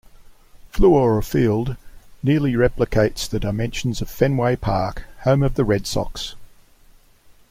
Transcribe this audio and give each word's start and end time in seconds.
Fluor 0.73 1.21
Field 1.23 1.77
nearly 2.23 2.53
replicates 2.53 3.29
the 3.29 3.39
dimensions 3.39 4.01
of 4.01 4.09
Fenway 4.09 4.55
Park, 4.55 5.03
home 5.25 5.43
of 5.43 5.53
the 5.53 5.63
Red 5.63 5.85
Sox. 5.85 6.33